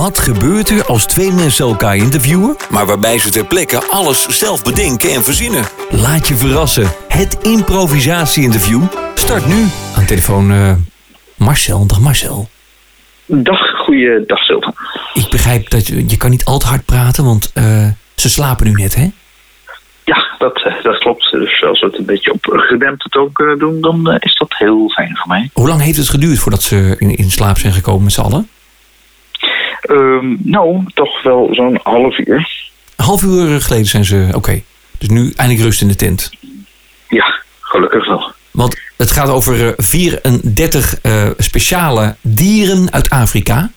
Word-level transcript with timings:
Wat 0.00 0.18
gebeurt 0.18 0.70
er 0.70 0.84
als 0.84 1.06
twee 1.06 1.32
mensen 1.32 1.64
elkaar 1.64 1.96
interviewen, 1.96 2.56
maar 2.70 2.86
waarbij 2.86 3.18
ze 3.18 3.30
ter 3.30 3.46
plekke 3.46 3.82
alles 3.90 4.26
zelf 4.28 4.62
bedenken 4.62 5.10
en 5.10 5.22
verzinnen? 5.22 5.64
Laat 5.90 6.28
je 6.28 6.36
verrassen. 6.36 6.86
Het 7.08 7.38
improvisatie-interview 7.42 8.82
start 9.14 9.46
nu. 9.46 9.66
Aan 9.96 10.06
telefoon 10.06 10.50
eh, 10.50 10.72
Marcel. 11.36 11.86
Dag 11.86 12.00
Marcel. 12.00 12.48
Dag, 13.26 13.70
goeiedag 13.70 14.38
Silvan. 14.38 14.74
Ik 15.14 15.30
begrijp 15.30 15.70
dat 15.70 15.86
je, 15.86 16.08
je 16.08 16.16
kan 16.16 16.30
niet 16.30 16.44
al 16.44 16.58
te 16.58 16.66
hard 16.66 16.84
praten, 16.84 17.24
want 17.24 17.50
eh, 17.54 17.88
ze 18.14 18.28
slapen 18.28 18.66
nu 18.66 18.72
net, 18.72 18.94
hè? 18.94 19.10
Ja, 20.04 20.26
dat, 20.38 20.62
eh, 20.62 20.82
dat 20.82 20.98
klopt. 20.98 21.30
Dus 21.30 21.64
als 21.64 21.80
we 21.80 21.86
het 21.86 21.98
een 21.98 22.04
beetje 22.04 22.32
op 22.32 22.44
gedempte 22.44 23.08
toon 23.08 23.32
kunnen 23.32 23.58
doen, 23.58 23.80
dan 23.80 24.16
is 24.18 24.34
dat 24.34 24.58
heel 24.58 24.88
fijn 24.88 25.16
voor 25.16 25.28
mij. 25.28 25.50
Hoe 25.52 25.68
lang 25.68 25.80
heeft 25.80 25.98
het 25.98 26.08
geduurd 26.08 26.38
voordat 26.38 26.62
ze 26.62 26.96
in, 26.98 27.16
in 27.16 27.30
slaap 27.30 27.58
zijn 27.58 27.72
gekomen 27.72 28.02
met 28.02 28.12
z'n 28.12 28.20
allen? 28.20 28.48
Ehm, 29.90 30.36
nou, 30.38 30.84
toch 30.94 31.22
wel 31.22 31.48
zo'n 31.50 31.80
half 31.82 32.18
uur. 32.18 32.48
Een 32.96 33.04
half 33.04 33.22
uur 33.22 33.60
geleden 33.60 33.86
zijn 33.86 34.04
ze 34.04 34.28
oké. 34.32 34.62
Dus 34.98 35.08
nu 35.08 35.32
eindelijk 35.36 35.64
rust 35.66 35.82
in 35.82 35.88
de 35.88 35.94
tent. 35.94 36.30
Ja, 37.08 37.40
gelukkig 37.60 38.06
wel. 38.06 38.32
Want 38.50 38.80
het 38.96 39.10
gaat 39.10 39.28
over 39.28 39.66
eh, 39.66 39.72
34 39.76 41.00
eh, 41.00 41.28
speciale 41.36 42.14
dieren 42.20 42.92
uit 42.92 43.10
Afrika. 43.10 43.70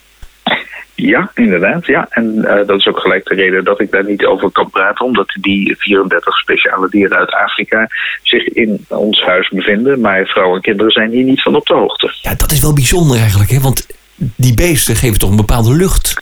Ja, 0.95 1.31
inderdaad. 1.33 1.85
Ja. 1.85 2.07
En 2.09 2.45
eh, 2.45 2.67
dat 2.67 2.79
is 2.79 2.87
ook 2.87 2.99
gelijk 2.99 3.25
de 3.25 3.35
reden 3.35 3.63
dat 3.63 3.79
ik 3.79 3.91
daar 3.91 4.05
niet 4.05 4.25
over 4.25 4.51
kan 4.51 4.69
praten. 4.69 5.05
Omdat 5.05 5.37
die 5.41 5.75
34 5.77 6.37
speciale 6.37 6.89
dieren 6.89 7.17
uit 7.17 7.31
Afrika 7.31 7.87
zich 8.23 8.43
in 8.43 8.85
ons 8.87 9.21
huis 9.23 9.49
bevinden. 9.49 9.99
Maar 9.99 10.25
vrouwen 10.25 10.55
en 10.55 10.61
kinderen 10.61 10.91
zijn 10.91 11.11
hier 11.11 11.23
niet 11.23 11.41
van 11.41 11.55
op 11.55 11.65
de 11.65 11.73
hoogte. 11.73 12.13
Ja, 12.21 12.35
dat 12.35 12.51
is 12.51 12.59
wel 12.59 12.73
bijzonder 12.73 13.17
eigenlijk, 13.17 13.49
hè? 13.49 13.59
Want 13.59 13.87
die 14.15 14.53
beesten 14.53 14.95
geven 14.95 15.19
toch 15.19 15.29
een 15.29 15.35
bepaalde 15.35 15.73
lucht. 15.73 16.21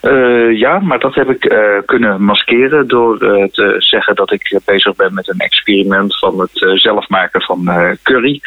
Eh, 0.00 0.58
ja, 0.58 0.78
maar 0.78 0.98
dat 0.98 1.14
heb 1.14 1.30
ik 1.30 1.44
eh, 1.44 1.58
kunnen 1.86 2.22
maskeren 2.22 2.88
door 2.88 3.18
eh, 3.18 3.44
te 3.52 3.74
zeggen 3.78 4.14
dat 4.14 4.32
ik 4.32 4.60
bezig 4.64 4.96
ben 4.96 5.14
met 5.14 5.28
een 5.28 5.38
experiment 5.38 6.18
van 6.18 6.40
het 6.40 6.80
zelf 6.80 7.08
maken 7.08 7.42
van 7.42 7.70
curry. 8.02 8.40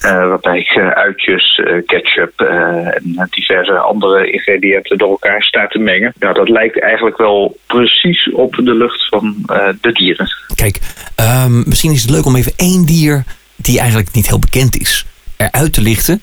Waarbij 0.00 0.58
ik 0.58 0.78
uitjes, 0.94 1.62
ketchup 1.86 2.40
en 2.40 3.28
diverse 3.30 3.78
andere 3.78 4.30
ingrediënten 4.30 4.98
door 4.98 5.10
elkaar 5.10 5.42
sta 5.42 5.66
te 5.66 5.78
mengen. 5.78 6.12
Nou, 6.18 6.34
dat 6.34 6.48
lijkt 6.48 6.80
eigenlijk 6.80 7.16
wel 7.16 7.56
precies 7.66 8.30
op 8.32 8.54
de 8.54 8.74
lucht 8.74 9.08
van 9.08 9.34
de 9.80 9.92
dieren. 9.92 10.28
Kijk, 10.54 10.78
ehm, 11.14 11.68
misschien 11.68 11.92
is 11.92 12.02
het 12.02 12.10
leuk 12.10 12.24
om 12.24 12.36
even 12.36 12.52
één 12.56 12.86
dier 12.86 13.24
die 13.56 13.78
eigenlijk 13.78 14.12
niet 14.12 14.28
heel 14.28 14.38
bekend 14.38 14.80
is, 14.80 15.06
eruit 15.36 15.72
te 15.72 15.80
lichten. 15.80 16.22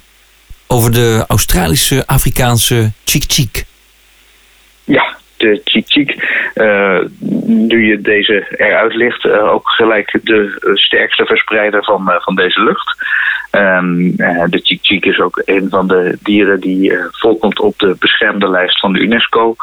Over 0.68 0.92
de 0.92 1.24
Australische 1.28 2.04
Afrikaanse 2.06 2.92
chik-chik. 3.04 3.66
Ja, 4.84 5.17
de 5.38 5.62
chiek-chiek. 5.64 6.16
Eh, 6.54 7.00
nu 7.48 7.86
je 7.86 8.02
deze 8.02 8.56
eruit 8.58 8.96
ligt, 8.96 9.26
eh, 9.26 9.54
ook 9.54 9.70
gelijk 9.70 10.20
de 10.24 10.60
eh, 10.60 10.76
sterkste 10.76 11.26
verspreider 11.26 11.84
van, 11.84 12.12
van 12.20 12.36
deze 12.36 12.64
lucht. 12.64 12.96
Ehm, 13.52 14.10
eh, 14.18 14.44
de 14.50 14.60
chiek-chiek 14.64 15.06
is 15.06 15.20
ook 15.20 15.42
een 15.46 15.68
van 15.70 15.88
de 15.88 16.18
dieren 16.24 16.60
die 16.60 16.94
voorkomt 17.12 17.60
op 17.60 17.80
de 17.80 17.96
beschermde 18.00 18.50
lijst 18.50 18.80
van 18.80 18.94
de 18.94 19.00
UNESCO. 19.00 19.56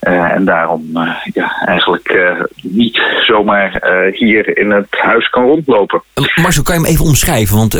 En 0.00 0.44
daarom 0.44 0.90
ja, 1.32 1.62
eigenlijk 1.66 2.18
niet 2.62 3.02
zomaar 3.26 3.82
hier 4.12 4.58
in 4.58 4.70
het 4.70 4.86
huis 4.90 5.30
kan 5.30 5.44
rondlopen. 5.44 6.02
Marcel, 6.34 6.62
kan 6.62 6.74
je 6.74 6.80
hem 6.80 6.90
even 6.90 7.04
omschrijven? 7.04 7.56
Want 7.56 7.72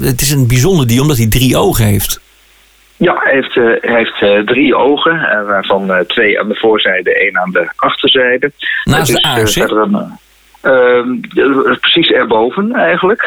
het 0.00 0.20
is 0.20 0.30
een 0.30 0.48
bijzonder 0.48 0.86
dier 0.86 1.00
omdat 1.00 1.16
hij 1.16 1.28
drie 1.28 1.56
ogen 1.56 1.84
heeft. 1.84 2.21
Ja, 3.02 3.16
hij 3.18 3.32
heeft, 3.32 3.56
eh, 3.56 3.90
hij 3.90 3.96
heeft 3.96 4.22
eh, 4.22 4.38
drie 4.38 4.76
ogen, 4.76 5.20
eh, 5.20 5.46
waarvan 5.46 6.04
twee 6.06 6.40
aan 6.40 6.48
de 6.48 6.54
voorzijde, 6.54 7.14
één 7.14 7.38
aan 7.38 7.50
de 7.50 7.70
achterzijde. 7.76 8.52
Naast 8.84 9.12
de 9.12 9.22
aars, 9.22 9.56
eh, 9.56 9.70
ehm, 10.60 11.20
precies 11.80 12.10
erboven 12.10 12.72
eigenlijk. 12.72 13.22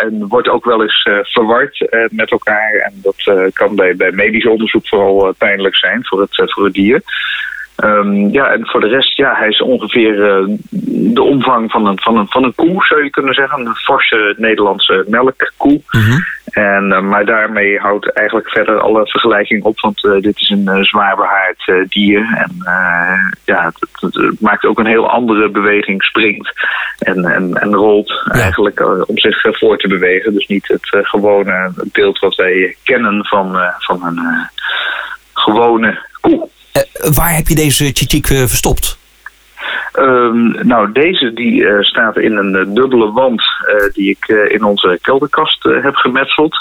En 0.00 0.26
wordt 0.28 0.48
ook 0.48 0.64
wel 0.64 0.82
eens 0.82 1.08
verward 1.22 1.88
met 2.10 2.30
elkaar. 2.30 2.72
En 2.72 2.92
dat 2.94 3.50
kan 3.52 3.74
bij, 3.74 3.96
bij 3.96 4.12
medisch 4.12 4.46
onderzoek 4.46 4.88
vooral 4.88 5.34
pijnlijk 5.38 5.76
zijn 5.76 6.04
voor 6.04 6.20
het, 6.20 6.52
voor 6.52 6.64
het 6.64 6.74
dier. 6.74 7.02
Ehm, 7.76 8.28
ja, 8.28 8.50
en 8.50 8.66
voor 8.66 8.80
de 8.80 8.88
rest, 8.88 9.16
ja, 9.16 9.34
hij 9.34 9.48
is 9.48 9.62
ongeveer 9.62 10.14
de 10.90 11.22
omvang 11.22 11.70
van 11.70 11.86
een, 11.86 12.00
van, 12.00 12.16
een, 12.16 12.28
van 12.28 12.44
een 12.44 12.54
koe, 12.54 12.84
zou 12.84 13.04
je 13.04 13.10
kunnen 13.10 13.34
zeggen. 13.34 13.66
Een 13.66 13.74
forse 13.74 14.34
Nederlandse 14.36 15.04
melkkoe. 15.08 15.80
Mhm. 15.90 16.18
En, 16.58 16.92
eh, 16.92 17.00
maar 17.00 17.24
daarmee 17.24 17.78
houdt 17.78 18.12
eigenlijk 18.12 18.48
verder 18.50 18.80
alle 18.80 19.06
vergelijking 19.06 19.62
op, 19.62 19.80
want 19.80 20.04
eh, 20.04 20.20
dit 20.20 20.40
is 20.40 20.50
een 20.50 20.68
eh, 20.68 20.82
zwaar 20.82 21.16
behaard 21.16 21.62
eh, 21.66 21.74
dier. 21.88 22.18
En 22.34 22.56
ja, 23.44 23.72
het, 23.98 24.40
maakt 24.40 24.64
ook 24.64 24.78
een 24.78 24.86
heel 24.86 25.10
andere 25.10 25.50
beweging, 25.50 26.02
springt 26.02 26.52
en, 26.98 27.24
en, 27.24 27.54
en 27.54 27.74
rolt 27.74 28.28
eigenlijk 28.30 29.08
om 29.08 29.18
zich 29.18 29.40
voor 29.42 29.78
te 29.78 29.88
bewegen. 29.88 30.32
Dus 30.32 30.46
niet 30.46 30.68
het 30.68 31.06
gewone 31.06 31.72
beeld 31.92 32.18
wat 32.18 32.34
wij 32.34 32.76
kennen 32.82 33.24
van, 33.24 33.58
van 33.78 34.06
een 34.06 34.48
gewone 35.32 35.98
koe. 36.20 36.48
Waar 37.14 37.34
heb 37.34 37.48
je 37.48 37.54
deze 37.54 37.84
chik-chik 37.84 38.30
eh, 38.30 38.38
verstopt? 38.38 38.98
Ehm, 39.98 40.66
nou, 40.66 40.92
deze 40.92 41.32
die 41.32 41.66
eh, 41.66 41.80
staat 41.80 42.16
in 42.16 42.36
een 42.36 42.54
eh, 42.56 42.74
dubbele 42.74 43.12
wand 43.12 43.42
eh, 43.66 43.92
die 43.92 44.10
ik 44.10 44.48
in 44.48 44.64
onze 44.64 44.98
kelderkast 45.02 45.62
heb 45.62 45.94
gemetseld. 45.94 46.56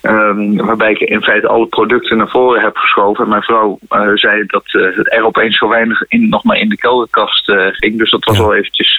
Ehm, 0.00 0.56
waarbij 0.56 0.90
ik 0.90 0.98
in 1.00 1.22
feite 1.22 1.48
alle 1.48 1.66
producten 1.66 2.16
naar 2.16 2.28
voren 2.28 2.62
heb 2.62 2.76
geschoven. 2.76 3.24
En 3.24 3.30
mijn 3.30 3.42
vrouw 3.42 3.78
zei 4.14 4.44
dat 4.46 4.62
er 5.04 5.24
opeens 5.24 5.58
zo 5.58 5.68
weinig 5.68 6.04
in, 6.08 6.28
nog 6.28 6.44
maar 6.44 6.58
in 6.58 6.68
de 6.68 6.76
kelderkast 6.76 7.52
ging. 7.70 7.98
Dus 7.98 8.10
dat 8.10 8.24
was 8.24 8.36
Ja. 8.36 8.42
wel 8.42 8.54
eventjes 8.54 8.94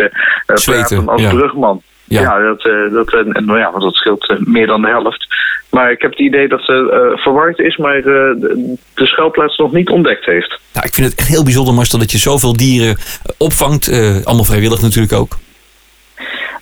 Zweten, 0.45 0.83
praten 0.85 1.07
als 1.09 1.21
ja. 1.21 1.29
brugman. 1.29 1.81
Ja. 2.03 2.21
Ja, 2.21 2.39
dat, 2.39 2.61
dat, 2.91 3.25
nou 3.25 3.59
ja, 3.59 3.71
want 3.71 3.83
dat 3.83 3.93
scheelt 3.95 4.47
meer 4.47 4.67
dan 4.67 4.81
de 4.81 4.87
helft. 4.87 5.27
Maar 5.73 5.91
ik 5.91 6.01
heb 6.01 6.11
het 6.11 6.19
idee 6.19 6.47
dat 6.47 6.61
ze 6.61 6.73
eh, 6.73 7.23
verward 7.23 7.59
is, 7.59 7.77
maar 7.77 7.97
eh, 7.97 8.03
de, 8.03 8.77
schuilplaats 8.93 9.57
nog 9.57 9.71
niet 9.71 9.89
ontdekt 9.89 10.25
heeft. 10.25 10.59
Nou, 10.73 10.85
ik 10.85 10.93
vind 10.93 11.07
het 11.07 11.19
echt 11.19 11.27
heel 11.27 11.43
bijzonder, 11.43 11.73
Marcel, 11.73 11.99
dat 11.99 12.11
je 12.11 12.17
zoveel 12.17 12.57
dieren 12.57 12.97
opvangt. 13.37 13.87
Eh, 13.87 14.15
allemaal 14.23 14.45
vrijwillig 14.45 14.81
natuurlijk 14.81 15.13
ook. 15.13 15.37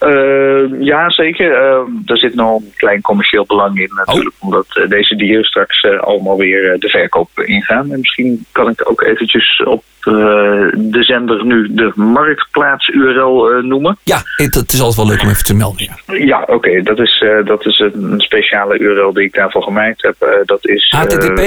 Eh, 0.01 0.79
ja, 0.79 1.09
zeker. 1.09 1.53
Eh, 1.53 1.81
er 2.05 2.17
zit 2.17 2.35
nog 2.35 2.61
een 2.61 2.73
klein 2.75 3.01
commercieel 3.01 3.45
belang 3.45 3.79
in 3.79 3.91
natuurlijk. 4.05 4.35
Omdat 4.39 4.65
eh, 4.69 4.89
deze 4.89 5.15
dieren 5.15 5.43
straks 5.43 5.85
allemaal 5.99 6.37
weer 6.37 6.79
de 6.79 6.89
verkoop 6.89 7.29
ingaan. 7.39 7.91
En 7.91 7.99
misschien 7.99 8.45
kan 8.51 8.69
ik 8.69 8.89
ook 8.89 9.01
eventjes 9.01 9.63
op 9.65 9.83
de 10.03 10.97
zender 10.99 11.45
nu 11.45 11.73
de 11.73 11.91
marktplaats-URL 11.95 13.61
noemen. 13.61 13.97
Ja, 14.03 14.21
het, 14.35 14.55
het 14.55 14.73
is 14.73 14.79
altijd 14.79 14.97
wel 14.97 15.07
leuk 15.07 15.21
om 15.21 15.29
even 15.29 15.45
te 15.45 15.55
melden. 15.55 15.83
Ja. 15.83 16.15
Ja, 16.15 16.43
oké. 16.47 16.81
Dat 16.81 16.99
is, 16.99 17.23
dat 17.45 17.65
is 17.65 17.79
een 17.79 18.21
speciale 18.21 18.77
URL 18.79 19.13
die 19.13 19.23
ik 19.23 19.33
daarvoor 19.33 19.63
gemaakt 19.63 20.01
heb. 20.01 20.43
Dat 20.45 20.67
is... 20.67 20.93
HTTP? 20.97 21.39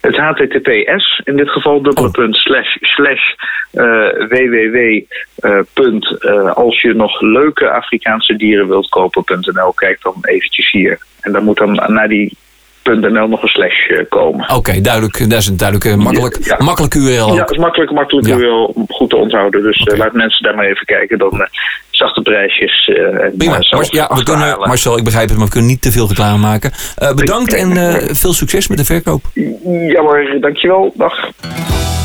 Het 0.00 0.16
HTTPS, 0.16 1.20
in 1.24 1.36
dit 1.36 1.48
geval 1.50 1.82
dubbele 1.82 2.06
Oh. 2.06 2.12
punt 2.12 2.36
slash 2.36 2.76
slash 2.80 3.22
eh, 3.72 3.84
www 4.28 5.00
eh, 5.36 5.58
punt, 5.72 6.18
eh, 6.24 6.52
als 6.52 6.80
je 6.80 6.94
nog 6.94 7.20
leuke 7.20 7.70
Afrikaanse 7.70 8.36
dieren 8.36 8.68
wilt 8.68 8.88
kopen.nl, 8.88 9.72
kijk 9.72 10.02
dan 10.02 10.14
eventjes 10.20 10.70
hier. 10.70 10.98
En 11.20 11.32
dan 11.32 11.44
moet 11.44 11.56
dan 11.58 11.72
naar 11.86 12.08
die 12.08 12.36
.nl 12.84 13.28
nog 13.28 13.42
een 13.42 13.48
slash 13.48 13.90
komen. 14.08 14.50
Oké, 14.54 14.80
duidelijk. 14.80 15.30
Dat 15.30 15.38
is 15.38 15.46
een 15.46 15.56
duidelijk, 15.56 15.96
makkelijk, 15.96 16.38
Ja. 16.44 16.56
makkelijk 16.58 16.94
URL 16.94 17.32
Ja, 17.32 17.36
dat 17.36 17.50
is 17.50 17.56
makkelijk, 17.56 17.90
makkelijk 17.92 18.26
Ja. 18.26 18.36
URL 18.36 18.64
om 18.64 18.84
goed 18.88 19.10
te 19.10 19.16
onthouden. 19.16 19.62
Dus 19.62 19.88
laat 19.96 20.12
mensen 20.12 20.44
daar 20.44 20.54
maar 20.54 20.66
even 20.66 20.86
kijken. 20.86 21.18
Dan 21.18 21.48
zachte 22.02 22.20
prijsjes. 22.22 22.88
eh, 22.94 23.24
en, 23.24 23.34
Prima. 23.36 23.58
eh, 23.58 23.72
Mar- 23.72 23.86
ja, 23.90 24.10
we 24.14 24.22
kunnen. 24.22 24.58
Marcel, 24.58 24.98
ik 24.98 25.04
begrijp 25.04 25.28
het, 25.28 25.36
maar 25.36 25.46
we 25.46 25.52
kunnen 25.52 25.70
niet 25.70 25.82
te 25.82 25.92
veel 25.92 26.08
reclame 26.08 26.38
maken. 26.38 26.72
Eh, 26.96 27.14
bedankt 27.14 27.54
en 27.54 27.76
eh, 27.76 28.08
veel 28.14 28.32
succes 28.32 28.66
met 28.68 28.78
de 28.78 28.84
verkoop. 28.84 29.24
Jammer, 29.88 30.36
dankjewel. 30.40 30.92
Dag. 30.96 31.28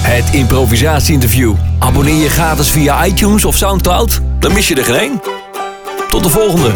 Het 0.01 0.33
improvisatie-interview. 0.33 1.53
Abonneer 1.79 2.21
je 2.23 2.29
gratis 2.29 2.71
via 2.71 3.05
iTunes 3.05 3.45
of 3.45 3.55
Soundcloud. 3.55 4.21
Dan 4.39 4.53
mis 4.53 4.67
je 4.67 4.75
er 4.75 4.83
geen 4.83 4.95
één. 4.95 5.21
Tot 6.09 6.23
de 6.23 6.29
volgende. 6.29 6.69